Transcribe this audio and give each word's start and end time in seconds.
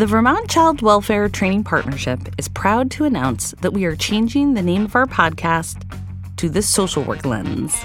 The 0.00 0.06
Vermont 0.06 0.48
Child 0.48 0.80
Welfare 0.80 1.28
Training 1.28 1.62
Partnership 1.62 2.20
is 2.38 2.48
proud 2.48 2.90
to 2.92 3.04
announce 3.04 3.50
that 3.60 3.74
we 3.74 3.84
are 3.84 3.94
changing 3.94 4.54
the 4.54 4.62
name 4.62 4.86
of 4.86 4.96
our 4.96 5.04
podcast 5.04 5.84
to 6.36 6.48
The 6.48 6.62
Social 6.62 7.02
Work 7.02 7.26
Lens. 7.26 7.76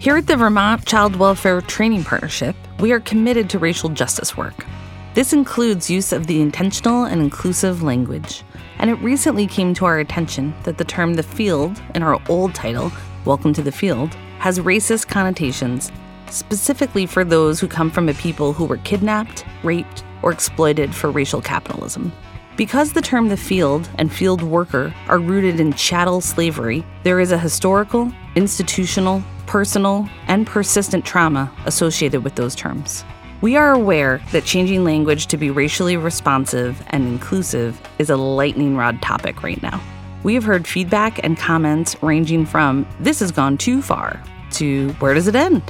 Here 0.00 0.16
at 0.16 0.26
the 0.26 0.36
Vermont 0.36 0.84
Child 0.84 1.14
Welfare 1.14 1.60
Training 1.60 2.02
Partnership, 2.02 2.56
we 2.80 2.90
are 2.90 2.98
committed 2.98 3.48
to 3.50 3.60
racial 3.60 3.88
justice 3.88 4.36
work. 4.36 4.66
This 5.14 5.32
includes 5.32 5.88
use 5.88 6.10
of 6.10 6.26
the 6.26 6.40
intentional 6.40 7.04
and 7.04 7.22
inclusive 7.22 7.84
language, 7.84 8.42
and 8.80 8.90
it 8.90 8.94
recently 8.94 9.46
came 9.46 9.74
to 9.74 9.84
our 9.84 10.00
attention 10.00 10.52
that 10.64 10.76
the 10.76 10.84
term 10.84 11.14
the 11.14 11.22
field 11.22 11.80
in 11.94 12.02
our 12.02 12.20
old 12.28 12.52
title, 12.56 12.90
Welcome 13.24 13.52
to 13.52 13.62
the 13.62 13.70
Field, 13.70 14.12
has 14.40 14.58
racist 14.58 15.06
connotations, 15.06 15.92
specifically 16.34 17.06
for 17.06 17.24
those 17.24 17.60
who 17.60 17.68
come 17.68 17.90
from 17.90 18.08
a 18.08 18.14
people 18.14 18.52
who 18.52 18.64
were 18.64 18.78
kidnapped, 18.78 19.44
raped, 19.62 20.04
or 20.22 20.32
exploited 20.32 20.94
for 20.94 21.10
racial 21.10 21.40
capitalism. 21.40 22.12
Because 22.56 22.92
the 22.92 23.02
term 23.02 23.28
the 23.28 23.36
field 23.36 23.88
and 23.98 24.12
field 24.12 24.42
worker 24.42 24.94
are 25.08 25.18
rooted 25.18 25.58
in 25.58 25.72
chattel 25.72 26.20
slavery, 26.20 26.84
there 27.02 27.18
is 27.18 27.32
a 27.32 27.38
historical, 27.38 28.12
institutional, 28.36 29.22
personal, 29.46 30.08
and 30.28 30.46
persistent 30.46 31.04
trauma 31.04 31.52
associated 31.66 32.22
with 32.22 32.36
those 32.36 32.54
terms. 32.54 33.04
We 33.40 33.56
are 33.56 33.72
aware 33.72 34.22
that 34.32 34.44
changing 34.44 34.84
language 34.84 35.26
to 35.26 35.36
be 35.36 35.50
racially 35.50 35.96
responsive 35.96 36.82
and 36.88 37.06
inclusive 37.06 37.80
is 37.98 38.08
a 38.08 38.16
lightning 38.16 38.76
rod 38.76 39.02
topic 39.02 39.42
right 39.42 39.62
now. 39.62 39.82
We 40.22 40.34
have 40.34 40.44
heard 40.44 40.66
feedback 40.66 41.22
and 41.22 41.36
comments 41.36 42.02
ranging 42.02 42.46
from, 42.46 42.86
this 43.00 43.20
has 43.20 43.30
gone 43.30 43.58
too 43.58 43.82
far, 43.82 44.22
to 44.52 44.92
where 44.94 45.12
does 45.12 45.28
it 45.28 45.34
end? 45.34 45.62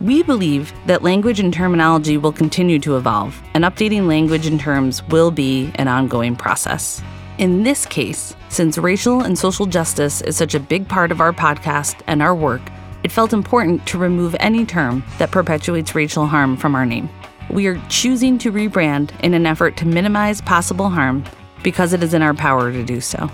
We 0.00 0.22
believe 0.22 0.72
that 0.86 1.02
language 1.02 1.40
and 1.40 1.52
terminology 1.52 2.16
will 2.16 2.32
continue 2.32 2.78
to 2.78 2.96
evolve, 2.96 3.38
and 3.52 3.64
updating 3.64 4.06
language 4.06 4.46
and 4.46 4.58
terms 4.58 5.06
will 5.08 5.30
be 5.30 5.70
an 5.74 5.88
ongoing 5.88 6.36
process. 6.36 7.02
In 7.36 7.64
this 7.64 7.84
case, 7.84 8.34
since 8.48 8.78
racial 8.78 9.20
and 9.20 9.38
social 9.38 9.66
justice 9.66 10.22
is 10.22 10.38
such 10.38 10.54
a 10.54 10.60
big 10.60 10.88
part 10.88 11.12
of 11.12 11.20
our 11.20 11.34
podcast 11.34 12.00
and 12.06 12.22
our 12.22 12.34
work, 12.34 12.62
it 13.02 13.12
felt 13.12 13.34
important 13.34 13.86
to 13.88 13.98
remove 13.98 14.34
any 14.40 14.64
term 14.64 15.04
that 15.18 15.32
perpetuates 15.32 15.94
racial 15.94 16.26
harm 16.26 16.56
from 16.56 16.74
our 16.74 16.86
name. 16.86 17.10
We 17.50 17.66
are 17.66 17.82
choosing 17.90 18.38
to 18.38 18.50
rebrand 18.50 19.10
in 19.20 19.34
an 19.34 19.44
effort 19.44 19.76
to 19.78 19.86
minimize 19.86 20.40
possible 20.40 20.88
harm 20.88 21.24
because 21.62 21.92
it 21.92 22.02
is 22.02 22.14
in 22.14 22.22
our 22.22 22.34
power 22.34 22.72
to 22.72 22.82
do 22.82 23.02
so. 23.02 23.30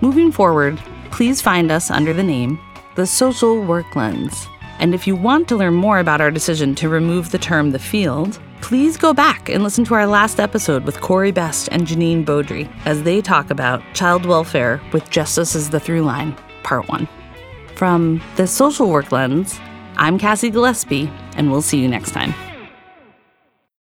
Moving 0.00 0.32
forward, 0.32 0.78
please 1.10 1.42
find 1.42 1.70
us 1.70 1.90
under 1.90 2.14
the 2.14 2.22
name 2.22 2.58
The 2.94 3.06
Social 3.06 3.62
Work 3.62 3.94
Lens. 3.94 4.46
And 4.78 4.94
if 4.94 5.06
you 5.06 5.16
want 5.16 5.48
to 5.48 5.56
learn 5.56 5.74
more 5.74 5.98
about 5.98 6.20
our 6.20 6.30
decision 6.30 6.74
to 6.76 6.88
remove 6.88 7.30
the 7.30 7.38
term 7.38 7.70
the 7.70 7.78
field, 7.78 8.38
please 8.60 8.96
go 8.96 9.12
back 9.14 9.48
and 9.48 9.62
listen 9.62 9.84
to 9.86 9.94
our 9.94 10.06
last 10.06 10.40
episode 10.40 10.84
with 10.84 11.00
Corey 11.00 11.32
Best 11.32 11.68
and 11.72 11.86
Janine 11.86 12.24
Beaudry 12.24 12.70
as 12.84 13.02
they 13.02 13.20
talk 13.20 13.50
about 13.50 13.82
child 13.94 14.26
welfare 14.26 14.80
with 14.92 15.08
justice 15.10 15.54
as 15.54 15.70
the 15.70 15.80
through 15.80 16.02
line, 16.02 16.36
part 16.62 16.88
one. 16.88 17.08
From 17.74 18.22
the 18.36 18.46
social 18.46 18.90
work 18.90 19.12
lens, 19.12 19.58
I'm 19.96 20.18
Cassie 20.18 20.50
Gillespie, 20.50 21.10
and 21.36 21.50
we'll 21.50 21.62
see 21.62 21.80
you 21.80 21.88
next 21.88 22.10
time. 22.10 22.34